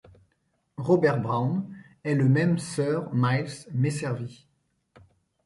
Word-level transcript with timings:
Robert 0.77 1.19
Brown 1.21 1.63
est 2.03 2.15
le 2.15 2.27
même 2.27 2.57
Sir 2.57 3.07
Miles 3.13 3.67
Messervy. 3.71 4.47